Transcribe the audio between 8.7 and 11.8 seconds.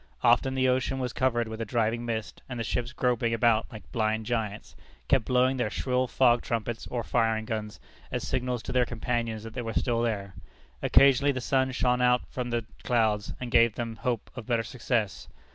their companions that they were still there. Occasionally the sun